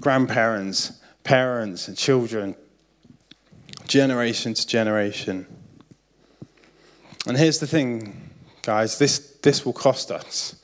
Grandparents, 0.00 1.00
parents, 1.24 1.88
and 1.88 1.96
children, 1.96 2.54
generation 3.86 4.54
to 4.54 4.66
generation. 4.66 5.46
And 7.26 7.36
here's 7.36 7.58
the 7.58 7.66
thing, 7.66 8.30
guys 8.62 8.98
this, 8.98 9.36
this 9.42 9.64
will 9.64 9.72
cost 9.72 10.10
us. 10.10 10.56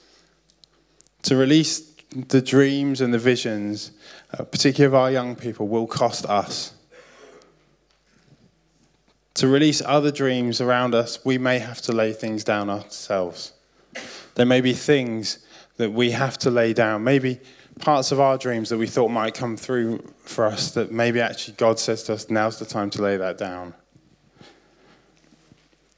To 1.23 1.37
release 1.37 1.81
the 2.11 2.43
dreams 2.43 3.01
and 3.01 3.15
the 3.15 3.19
visions, 3.19 3.93
uh, 4.39 4.45
particularly 4.45 4.87
of 4.87 4.95
our 4.95 5.11
young 5.11 5.37
people, 5.37 5.67
will 5.69 5.87
cost 5.87 6.27
us. 6.27 6.75
To 9.35 9.49
release 9.49 9.83
other 9.85 10.13
dreams 10.13 10.61
around 10.61 10.95
us, 10.95 11.25
we 11.25 11.39
may 11.39 11.59
have 11.59 11.81
to 11.83 11.93
lay 11.93 12.13
things 12.13 12.45
down 12.45 12.71
ourselves. 12.71 13.54
There 14.35 14.47
may 14.47 14.61
be 14.61 14.73
things 14.73 15.39
that 15.77 15.93
we 15.93 16.11
have 16.13 16.39
to 16.39 16.51
lay 16.51 16.73
down, 16.73 17.05
maybe 17.05 17.41
parts 17.79 18.13
of 18.13 18.21
our 18.21 18.39
dreams 18.39 18.69
that 18.69 18.79
we 18.79 18.87
thought 18.87 19.09
might 19.09 19.35
come 19.35 19.57
through 19.57 19.99
for 20.19 20.47
us 20.47 20.71
that 20.73 20.93
maybe 20.93 21.21
actually 21.21 21.55
God 21.55 21.79
says 21.79 22.05
to 22.05 22.15
us, 22.15 22.31
now's 22.31 22.59
the 22.59 22.65
time 22.65 22.91
to 22.91 23.03
lay 23.03 23.17
that 23.17 23.39
down. 23.39 23.75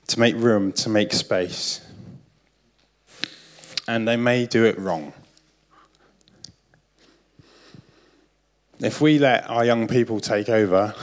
To 0.08 0.20
make 0.20 0.36
room, 0.36 0.72
to 0.72 0.88
make 0.88 1.12
space. 1.12 1.80
And 3.88 4.06
they 4.06 4.16
may 4.16 4.46
do 4.46 4.64
it 4.64 4.78
wrong. 4.78 5.12
If 8.78 9.00
we 9.00 9.18
let 9.18 9.48
our 9.48 9.64
young 9.64 9.88
people 9.88 10.20
take 10.20 10.48
over, 10.48 10.94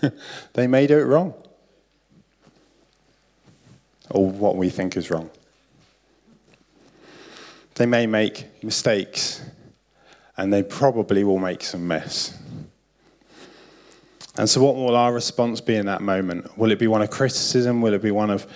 they 0.52 0.66
may 0.66 0.86
do 0.86 0.98
it 0.98 1.04
wrong. 1.04 1.34
Or 4.10 4.30
what 4.30 4.56
we 4.56 4.70
think 4.70 4.96
is 4.96 5.10
wrong. 5.10 5.30
They 7.76 7.86
may 7.86 8.06
make 8.06 8.62
mistakes, 8.64 9.42
and 10.36 10.52
they 10.52 10.62
probably 10.62 11.24
will 11.24 11.38
make 11.38 11.62
some 11.62 11.86
mess. 11.86 12.36
And 14.38 14.48
so, 14.48 14.62
what 14.62 14.76
will 14.76 14.96
our 14.96 15.12
response 15.12 15.60
be 15.60 15.76
in 15.76 15.86
that 15.86 16.00
moment? 16.00 16.56
Will 16.58 16.72
it 16.72 16.78
be 16.78 16.86
one 16.86 17.02
of 17.02 17.10
criticism? 17.10 17.80
Will 17.80 17.94
it 17.94 18.02
be 18.02 18.10
one 18.10 18.30
of, 18.30 18.46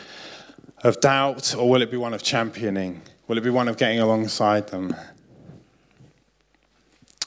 of 0.83 1.01
doubt? 1.01 1.55
Or 1.55 1.69
will 1.69 1.83
it 1.83 1.91
be 1.91 1.97
one 1.97 2.15
of 2.15 2.23
championing? 2.23 3.03
Will 3.29 3.39
it 3.39 3.45
be 3.45 3.51
one 3.51 3.69
of 3.69 3.77
getting 3.77 4.01
alongside 4.01 4.69
them? 4.69 4.95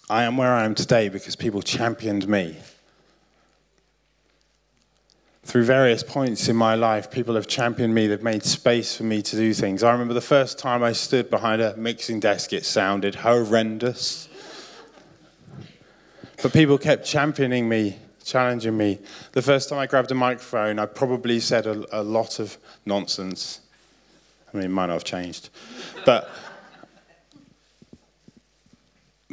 I 0.09 0.23
am 0.23 0.35
where 0.37 0.51
I 0.51 0.65
am 0.65 0.75
today 0.75 1.09
because 1.09 1.35
people 1.35 1.61
championed 1.61 2.27
me. 2.27 2.57
Through 5.53 5.65
various 5.65 6.01
points 6.01 6.49
in 6.49 6.55
my 6.55 6.73
life, 6.73 7.11
people 7.11 7.35
have 7.35 7.45
championed 7.45 7.93
me, 7.93 8.07
they've 8.07 8.23
made 8.23 8.43
space 8.43 8.97
for 8.97 9.03
me 9.03 9.21
to 9.21 9.35
do 9.35 9.53
things. 9.53 9.83
I 9.83 9.91
remember 9.91 10.15
the 10.15 10.19
first 10.19 10.57
time 10.57 10.81
I 10.81 10.93
stood 10.93 11.29
behind 11.29 11.61
a 11.61 11.77
mixing 11.77 12.19
desk, 12.19 12.53
it 12.53 12.65
sounded 12.65 13.13
horrendous. 13.13 14.29
But 16.41 16.53
people 16.53 16.79
kept 16.79 17.05
championing 17.05 17.69
me 17.69 17.99
challenging 18.23 18.75
me. 18.75 18.97
The 19.33 19.43
first 19.43 19.69
time 19.69 19.77
I 19.77 19.85
grabbed 19.85 20.09
a 20.09 20.15
microphone, 20.15 20.79
I 20.79 20.87
probably 20.87 21.39
said 21.39 21.67
a, 21.67 21.85
a 21.91 22.01
lot 22.01 22.39
of 22.39 22.57
nonsense. 22.87 23.59
I 24.51 24.57
mean, 24.57 24.65
it 24.65 24.69
might 24.69 24.87
not 24.87 24.93
have 24.93 25.03
changed. 25.03 25.51
But, 26.03 26.31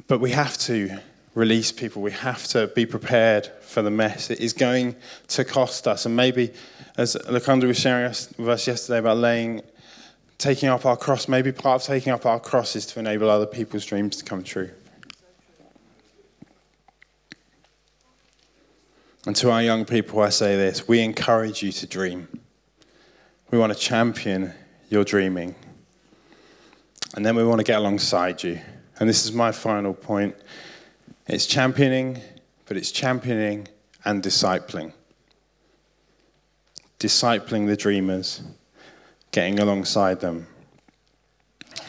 but 0.07 0.19
we 0.19 0.33
have 0.33 0.59
to 0.59 1.01
release 1.35 1.73
people. 1.73 2.03
We 2.03 2.13
have 2.13 2.47
to 2.49 2.69
be 2.69 2.87
prepared 2.87 3.47
for 3.63 3.83
the 3.83 3.91
mess. 3.91 4.31
It 4.31 4.41
is 4.41 4.53
going 4.53 4.97
to 5.29 5.45
cost 5.45 5.87
us. 5.87 6.07
And 6.07 6.17
maybe, 6.17 6.53
as 6.97 7.17
Lakanda 7.29 7.67
was 7.67 7.79
sharing 7.79 8.09
with 8.09 8.49
us 8.49 8.67
yesterday 8.67 8.99
about 8.99 9.19
laying, 9.19 9.63
taking 10.39 10.69
up 10.69 10.85
our 10.85 10.97
cross, 10.97 11.29
maybe 11.29 11.53
part 11.53 11.83
of 11.83 11.87
taking 11.87 12.13
up 12.13 12.27
our 12.27 12.41
cross 12.41 12.75
is 12.75 12.87
to 12.87 12.99
enable 12.99 13.31
other 13.31 13.47
people's 13.47 13.87
dreams 13.87 14.17
to 14.17 14.25
come 14.25 14.43
true. 14.43 14.71
And 19.27 19.37
to 19.37 19.51
our 19.51 19.63
young 19.63 19.85
people, 19.85 20.21
I 20.21 20.31
say 20.31 20.57
this 20.57 20.89
we 20.89 21.01
encourage 21.01 21.63
you 21.63 21.73
to 21.73 21.87
dream. 21.87 22.29
We 23.51 23.59
want 23.59 23.73
to 23.73 23.79
champion 23.79 24.53
your 24.89 25.05
dreaming. 25.05 25.55
And 27.15 27.27
then 27.27 27.37
we 27.37 27.45
want 27.45 27.59
to 27.59 27.65
get 27.65 27.79
alongside 27.79 28.43
you. 28.43 28.61
And 28.99 29.09
this 29.09 29.25
is 29.25 29.33
my 29.33 29.53
final 29.53 29.93
point 29.93 30.37
it's 31.31 31.47
championing, 31.47 32.21
but 32.67 32.77
it's 32.77 32.91
championing 32.91 33.69
and 34.05 34.23
discipling. 34.23 34.93
Discipling 36.99 37.67
the 37.67 37.77
dreamers, 37.77 38.43
getting 39.31 39.61
alongside 39.61 40.21
them. 40.21 40.49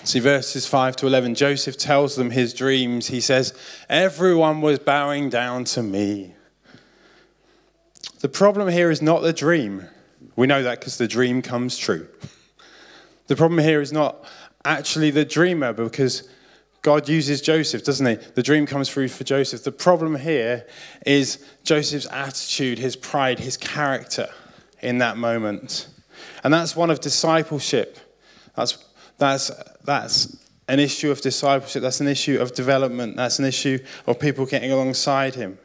See, 0.03 0.19
verses 0.19 0.67
5 0.67 0.95
to 0.97 1.07
11, 1.07 1.35
Joseph 1.35 1.77
tells 1.77 2.15
them 2.15 2.31
his 2.31 2.53
dreams. 2.53 3.07
He 3.07 3.19
says, 3.19 3.53
Everyone 3.89 4.61
was 4.61 4.79
bowing 4.79 5.29
down 5.29 5.63
to 5.65 5.83
me. 5.83 6.33
The 8.19 8.29
problem 8.29 8.67
here 8.67 8.91
is 8.91 9.01
not 9.01 9.21
the 9.21 9.33
dream. 9.33 9.87
We 10.35 10.47
know 10.47 10.61
that 10.63 10.79
because 10.79 10.97
the 10.97 11.07
dream 11.07 11.41
comes 11.41 11.77
true. 11.77 12.07
The 13.27 13.35
problem 13.35 13.59
here 13.59 13.81
is 13.81 13.91
not 13.91 14.23
actually 14.63 15.11
the 15.11 15.25
dreamer 15.25 15.73
because 15.73 16.27
God 16.81 17.07
uses 17.07 17.41
Joseph, 17.41 17.83
doesn't 17.83 18.05
he? 18.05 18.15
The 18.15 18.41
dream 18.41 18.65
comes 18.65 18.89
through 18.89 19.09
for 19.09 19.23
Joseph. 19.23 19.63
The 19.63 19.71
problem 19.71 20.15
here 20.15 20.65
is 21.05 21.45
Joseph's 21.63 22.07
attitude, 22.07 22.79
his 22.79 22.95
pride, 22.95 23.39
his 23.39 23.55
character 23.55 24.29
in 24.81 24.97
that 24.97 25.17
moment. 25.17 25.87
And 26.43 26.51
that's 26.53 26.75
one 26.75 26.89
of 26.89 26.99
discipleship. 26.99 27.99
That's, 28.55 28.83
that's, 29.19 29.51
that's 29.83 30.37
an 30.67 30.79
issue 30.79 31.11
of 31.11 31.21
discipleship. 31.21 31.83
That's 31.83 32.01
an 32.01 32.07
issue 32.07 32.39
of 32.41 32.53
development. 32.55 33.15
That's 33.15 33.37
an 33.37 33.45
issue 33.45 33.77
of 34.07 34.19
people 34.19 34.47
getting 34.47 34.71
alongside 34.71 35.35
him. 35.35 35.59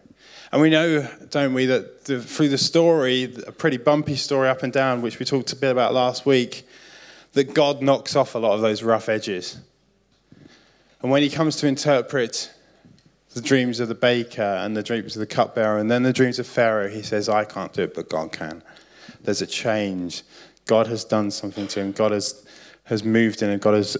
And 0.52 0.60
we 0.60 0.68
know, 0.68 1.08
don't 1.30 1.54
we, 1.54 1.66
that 1.66 2.04
the, 2.04 2.20
through 2.20 2.50
the 2.50 2.58
story, 2.58 3.34
a 3.46 3.52
pretty 3.52 3.78
bumpy 3.78 4.16
story 4.16 4.48
up 4.48 4.62
and 4.62 4.72
down, 4.72 5.00
which 5.00 5.18
we 5.18 5.24
talked 5.24 5.52
a 5.52 5.56
bit 5.56 5.70
about 5.70 5.94
last 5.94 6.26
week, 6.26 6.68
that 7.32 7.54
God 7.54 7.82
knocks 7.82 8.16
off 8.16 8.34
a 8.34 8.38
lot 8.38 8.54
of 8.54 8.60
those 8.60 8.82
rough 8.82 9.08
edges. 9.08 9.58
And 11.02 11.10
when 11.10 11.22
he 11.22 11.30
comes 11.30 11.56
to 11.56 11.66
interpret 11.66 12.52
the 13.34 13.40
dreams 13.40 13.80
of 13.80 13.88
the 13.88 13.94
baker 13.94 14.42
and 14.42 14.76
the 14.76 14.82
dreams 14.82 15.14
of 15.14 15.20
the 15.20 15.26
cupbearer 15.26 15.78
and 15.78 15.90
then 15.90 16.02
the 16.02 16.12
dreams 16.12 16.38
of 16.38 16.46
Pharaoh, 16.46 16.88
he 16.88 17.02
says, 17.02 17.28
I 17.28 17.44
can't 17.44 17.72
do 17.72 17.82
it, 17.82 17.94
but 17.94 18.08
God 18.08 18.32
can. 18.32 18.62
There's 19.22 19.42
a 19.42 19.46
change. 19.46 20.22
God 20.64 20.86
has 20.86 21.04
done 21.04 21.30
something 21.30 21.68
to 21.68 21.80
him. 21.80 21.92
God 21.92 22.12
has, 22.12 22.46
has 22.84 23.04
moved 23.04 23.42
in 23.42 23.50
and 23.50 23.60
God 23.60 23.74
has 23.74 23.96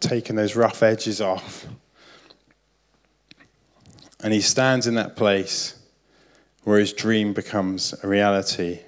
taken 0.00 0.36
those 0.36 0.54
rough 0.54 0.82
edges 0.82 1.20
off. 1.20 1.66
And 4.22 4.32
he 4.32 4.40
stands 4.40 4.86
in 4.86 4.94
that 4.94 5.16
place 5.16 5.78
where 6.64 6.78
his 6.78 6.92
dream 6.92 7.32
becomes 7.32 7.94
a 8.02 8.08
reality. 8.08 8.80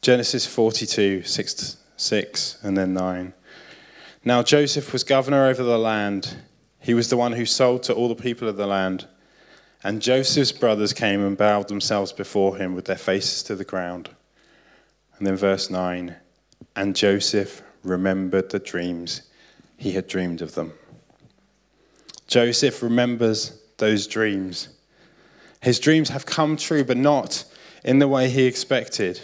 Genesis 0.00 0.46
42, 0.46 1.22
6, 1.22 1.76
6 1.96 2.58
and 2.62 2.76
then 2.76 2.92
9. 2.94 3.32
Now 4.24 4.42
Joseph 4.42 4.92
was 4.92 5.04
governor 5.04 5.46
over 5.46 5.62
the 5.62 5.78
land. 5.78 6.36
He 6.84 6.92
was 6.92 7.08
the 7.08 7.16
one 7.16 7.32
who 7.32 7.46
sold 7.46 7.82
to 7.84 7.94
all 7.94 8.08
the 8.08 8.14
people 8.14 8.46
of 8.46 8.58
the 8.58 8.66
land. 8.66 9.06
And 9.82 10.02
Joseph's 10.02 10.52
brothers 10.52 10.92
came 10.92 11.24
and 11.24 11.34
bowed 11.34 11.68
themselves 11.68 12.12
before 12.12 12.58
him 12.58 12.74
with 12.74 12.84
their 12.84 12.98
faces 12.98 13.42
to 13.44 13.56
the 13.56 13.64
ground. 13.64 14.10
And 15.16 15.26
then 15.26 15.34
verse 15.34 15.70
9 15.70 16.14
And 16.76 16.94
Joseph 16.94 17.62
remembered 17.82 18.50
the 18.50 18.58
dreams 18.58 19.22
he 19.78 19.92
had 19.92 20.06
dreamed 20.06 20.42
of 20.42 20.56
them. 20.56 20.74
Joseph 22.26 22.82
remembers 22.82 23.62
those 23.78 24.06
dreams. 24.06 24.68
His 25.62 25.80
dreams 25.80 26.10
have 26.10 26.26
come 26.26 26.58
true, 26.58 26.84
but 26.84 26.98
not 26.98 27.46
in 27.82 27.98
the 27.98 28.08
way 28.08 28.28
he 28.28 28.44
expected. 28.44 29.22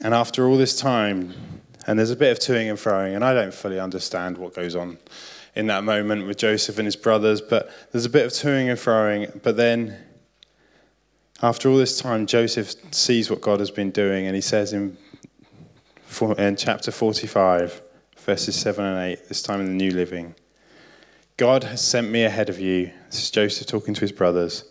And 0.00 0.14
after 0.14 0.46
all 0.46 0.56
this 0.56 0.78
time, 0.78 1.55
and 1.86 1.98
there's 1.98 2.10
a 2.10 2.16
bit 2.16 2.32
of 2.32 2.38
toing 2.38 2.68
and 2.68 2.78
froing, 2.78 3.14
and 3.14 3.24
I 3.24 3.32
don't 3.32 3.54
fully 3.54 3.78
understand 3.78 4.38
what 4.38 4.54
goes 4.54 4.74
on 4.74 4.98
in 5.54 5.68
that 5.68 5.84
moment 5.84 6.26
with 6.26 6.36
Joseph 6.36 6.78
and 6.78 6.84
his 6.84 6.96
brothers, 6.96 7.40
but 7.40 7.70
there's 7.92 8.04
a 8.04 8.10
bit 8.10 8.26
of 8.26 8.32
toing 8.32 8.68
and 8.68 8.78
froing. 8.78 9.42
But 9.42 9.56
then, 9.56 9.96
after 11.42 11.68
all 11.68 11.76
this 11.76 11.98
time, 11.98 12.26
Joseph 12.26 12.74
sees 12.92 13.30
what 13.30 13.40
God 13.40 13.60
has 13.60 13.70
been 13.70 13.90
doing, 13.90 14.26
and 14.26 14.34
he 14.34 14.42
says 14.42 14.72
in, 14.72 14.96
in 16.36 16.56
chapter 16.56 16.90
45, 16.90 17.82
verses 18.18 18.56
7 18.56 18.84
and 18.84 19.12
8, 19.12 19.28
this 19.28 19.42
time 19.42 19.60
in 19.60 19.66
the 19.66 19.72
New 19.72 19.92
Living 19.92 20.34
God 21.36 21.64
has 21.64 21.82
sent 21.82 22.10
me 22.10 22.24
ahead 22.24 22.48
of 22.48 22.58
you, 22.58 22.90
this 23.10 23.22
is 23.22 23.30
Joseph 23.30 23.66
talking 23.66 23.92
to 23.92 24.00
his 24.00 24.12
brothers, 24.12 24.64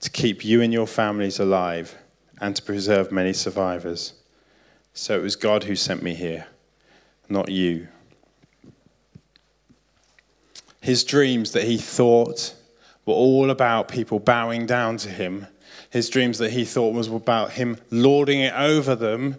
to 0.00 0.10
keep 0.10 0.44
you 0.44 0.60
and 0.60 0.70
your 0.70 0.86
families 0.86 1.40
alive 1.40 1.96
and 2.40 2.54
to 2.54 2.62
preserve 2.62 3.10
many 3.10 3.32
survivors. 3.32 4.12
So 4.94 5.18
it 5.18 5.22
was 5.22 5.34
God 5.36 5.64
who 5.64 5.74
sent 5.74 6.02
me 6.02 6.14
here, 6.14 6.46
not 7.28 7.50
you. 7.50 7.88
His 10.80 11.02
dreams 11.02 11.52
that 11.52 11.64
he 11.64 11.78
thought 11.78 12.54
were 13.04 13.14
all 13.14 13.50
about 13.50 13.88
people 13.88 14.20
bowing 14.20 14.66
down 14.66 14.96
to 14.98 15.08
him, 15.08 15.48
his 15.90 16.08
dreams 16.08 16.38
that 16.38 16.52
he 16.52 16.64
thought 16.64 16.94
was 16.94 17.08
about 17.08 17.52
him 17.52 17.78
lording 17.90 18.40
it 18.40 18.54
over 18.54 18.94
them, 18.94 19.36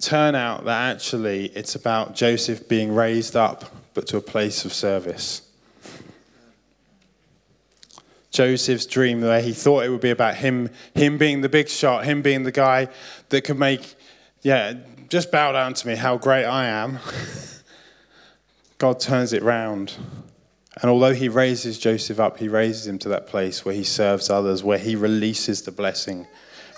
turn 0.00 0.34
out 0.34 0.64
that 0.64 0.94
actually 0.94 1.46
it's 1.48 1.74
about 1.74 2.14
Joseph 2.14 2.66
being 2.68 2.94
raised 2.94 3.36
up, 3.36 3.74
but 3.92 4.06
to 4.06 4.16
a 4.16 4.22
place 4.22 4.64
of 4.64 4.72
service. 4.72 5.42
Joseph's 8.30 8.86
dream, 8.86 9.20
where 9.20 9.40
he 9.40 9.52
thought 9.52 9.84
it 9.84 9.90
would 9.90 10.00
be 10.00 10.10
about 10.10 10.36
him, 10.36 10.70
him 10.94 11.18
being 11.18 11.42
the 11.42 11.48
big 11.48 11.68
shot, 11.68 12.04
him 12.04 12.22
being 12.22 12.42
the 12.42 12.52
guy 12.52 12.88
that 13.28 13.42
could 13.42 13.58
make, 13.58 13.94
yeah, 14.42 14.74
just 15.08 15.30
bow 15.30 15.52
down 15.52 15.74
to 15.74 15.86
me 15.86 15.94
how 15.94 16.16
great 16.16 16.44
I 16.44 16.66
am. 16.66 16.98
God 18.78 19.00
turns 19.00 19.32
it 19.32 19.42
round. 19.42 19.94
And 20.82 20.90
although 20.90 21.14
he 21.14 21.28
raises 21.28 21.78
Joseph 21.78 22.18
up, 22.18 22.38
he 22.38 22.48
raises 22.48 22.86
him 22.86 22.98
to 23.00 23.08
that 23.10 23.26
place 23.26 23.64
where 23.64 23.74
he 23.74 23.84
serves 23.84 24.28
others, 24.28 24.64
where 24.64 24.78
he 24.78 24.96
releases 24.96 25.62
the 25.62 25.70
blessing 25.70 26.26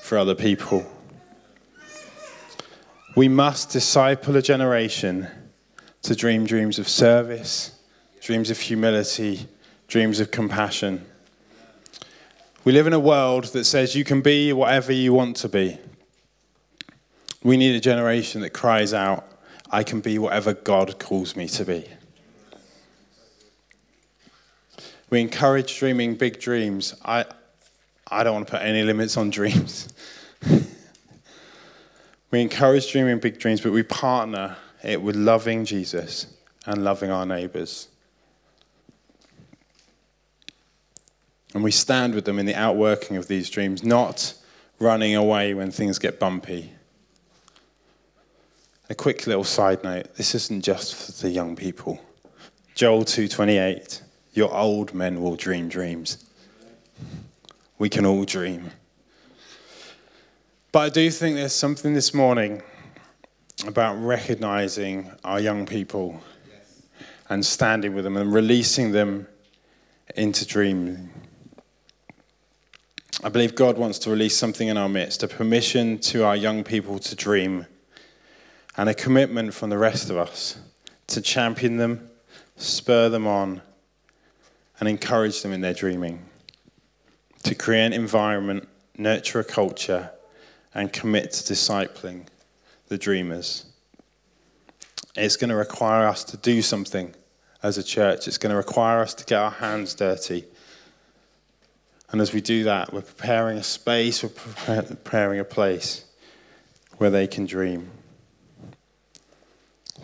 for 0.03 0.19
other 0.19 0.35
people. 0.35 0.85
We 3.17 3.29
must 3.29 3.71
disciple 3.71 4.37
a 4.37 4.43
generation 4.43 5.29
to 6.03 6.15
dream 6.15 6.45
dreams 6.45 6.79
of 6.79 6.89
service, 6.89 7.79
dreams 8.21 8.51
of 8.51 8.61
humility, 8.61 9.49
dreams 9.89 10.21
of 10.21 10.31
compassion. 10.31 11.07
We 12.65 12.73
live 12.73 12.87
in 12.87 12.93
a 12.93 13.01
world 13.01 13.45
that 13.47 13.65
says 13.65 13.97
you 13.97 14.05
can 14.05 14.21
be 14.21 14.53
whatever 14.53 14.93
you 14.93 15.15
want 15.15 15.37
to 15.39 15.49
be. 15.49 15.79
We 17.47 17.57
need 17.57 17.77
a 17.77 17.81
generation 17.81 18.41
that 18.41 18.51
cries 18.51 18.93
out, 18.93 19.25
I 19.71 19.85
can 19.85 20.01
be 20.01 20.19
whatever 20.19 20.53
God 20.53 20.99
calls 20.99 21.37
me 21.37 21.47
to 21.51 21.65
be. 21.65 21.85
We 25.11 25.21
encourage 25.21 25.79
dreaming 25.79 26.17
big 26.17 26.41
dreams. 26.41 26.97
I, 27.05 27.25
I 28.11 28.25
don't 28.25 28.35
want 28.35 28.49
to 28.49 28.51
put 28.51 28.63
any 28.63 28.83
limits 28.83 29.17
on 29.17 29.31
dreams. 29.31 29.89
we 32.33 32.43
encourage 32.43 32.91
dreaming 32.91 33.21
big 33.21 33.39
dreams, 33.39 33.61
but 33.61 33.71
we 33.71 33.85
partner 33.85 34.57
it 34.83 35.01
with 35.01 35.15
loving 35.15 35.65
Jesus 35.65 36.27
and 36.67 36.83
loving 36.83 37.13
our 37.13 37.25
neighbors. 37.25 37.87
And 41.55 41.63
we 41.63 41.71
stand 41.71 42.13
with 42.17 42.25
them 42.25 42.41
in 42.41 42.47
the 42.47 42.57
outworking 42.57 43.17
of 43.17 43.29
these 43.29 43.49
dreams, 43.49 43.85
not 43.85 44.35
running 44.81 45.15
away 45.15 45.55
when 45.55 45.71
things 45.71 46.01
get 46.01 46.19
bumpy. 46.19 46.73
A 48.89 48.95
quick 48.95 49.27
little 49.27 49.45
side 49.45 49.83
note 49.83 50.15
this 50.15 50.35
isn't 50.35 50.63
just 50.63 50.95
for 50.95 51.13
the 51.23 51.31
young 51.31 51.57
people. 51.57 52.01
Joel 52.75 53.05
2:28 53.05 54.03
Your 54.33 54.55
old 54.55 54.95
men 54.95 55.21
will 55.21 55.35
dream 55.35 55.69
dreams. 55.69 56.19
We 57.79 57.89
can 57.89 58.07
all 58.07 58.25
dream. 58.25 58.71
But 60.71 60.81
I 60.81 60.89
do 60.91 61.11
think 61.11 61.37
there's 61.37 61.53
something 61.53 61.95
this 61.95 62.15
morning 62.15 62.63
about 63.67 63.95
recognizing 63.95 65.11
our 65.25 65.41
young 65.41 65.67
people 65.67 66.23
and 67.29 67.45
standing 67.45 67.95
with 67.95 68.05
them 68.05 68.17
and 68.17 68.33
releasing 68.33 68.93
them 68.93 69.27
into 70.15 70.47
dreaming. 70.47 71.11
I 73.25 73.31
believe 73.31 73.55
God 73.55 73.79
wants 73.79 73.99
to 74.01 74.11
release 74.11 74.37
something 74.37 74.69
in 74.69 74.77
our 74.77 74.89
midst 74.89 75.23
a 75.23 75.29
permission 75.29 75.99
to 76.01 76.25
our 76.25 76.37
young 76.37 76.63
people 76.63 76.99
to 77.01 77.15
dream, 77.17 77.67
and 78.77 78.89
a 78.89 78.95
commitment 78.95 79.55
from 79.55 79.71
the 79.71 79.79
rest 79.79 80.11
of 80.11 80.17
us 80.17 80.59
to 81.07 81.21
champion 81.21 81.77
them, 81.77 82.11
spur 82.57 83.09
them 83.09 83.27
on, 83.27 83.63
and 84.79 84.89
encourage 84.89 85.43
them 85.43 85.53
in 85.53 85.61
their 85.61 85.75
dreaming. 85.75 86.25
To 87.45 87.55
create 87.55 87.87
an 87.87 87.93
environment, 87.93 88.69
nurture 88.99 89.41
a 89.41 89.45
culture, 89.45 90.11
and 90.75 90.93
commit 90.93 91.33
to 91.33 91.53
discipling 91.55 92.27
the 92.89 92.99
dreamers. 92.99 93.67
It's 95.15 95.37
going 95.37 95.51
to 95.51 95.57
require 95.57 96.07
us 96.07 96.25
to 96.25 96.37
do 96.37 96.61
something 96.61 97.15
as 97.63 97.79
a 97.79 97.83
church. 97.83 98.29
It's 98.29 98.37
going 98.37 98.51
to 98.51 98.57
require 98.57 99.01
us 99.01 99.15
to 99.15 99.25
get 99.25 99.39
our 99.39 99.51
hands 99.51 99.95
dirty. 99.95 100.45
And 102.11 102.21
as 102.21 102.33
we 102.33 102.41
do 102.43 102.65
that, 102.65 102.93
we're 102.93 103.01
preparing 103.01 103.57
a 103.57 103.63
space, 103.63 104.23
we're 104.23 104.29
preparing 104.29 105.41
a 105.41 105.45
place 105.45 106.05
where 106.99 107.11
they 107.11 107.27
can 107.27 107.47
dream. 107.47 107.91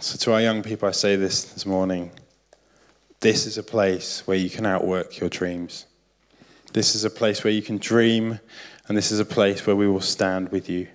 So, 0.00 0.16
to 0.16 0.32
our 0.32 0.40
young 0.40 0.62
people, 0.62 0.88
I 0.88 0.92
say 0.92 1.16
this 1.16 1.44
this 1.44 1.66
morning 1.66 2.10
this 3.20 3.46
is 3.46 3.58
a 3.58 3.62
place 3.62 4.26
where 4.26 4.36
you 4.36 4.50
can 4.50 4.66
outwork 4.66 5.20
your 5.20 5.28
dreams. 5.28 5.86
This 6.72 6.94
is 6.94 7.04
a 7.04 7.10
place 7.10 7.44
where 7.44 7.52
you 7.52 7.62
can 7.62 7.78
dream, 7.78 8.40
and 8.88 8.96
this 8.96 9.12
is 9.12 9.20
a 9.20 9.24
place 9.24 9.66
where 9.66 9.76
we 9.76 9.86
will 9.86 10.00
stand 10.00 10.48
with 10.48 10.68
you. 10.68 10.88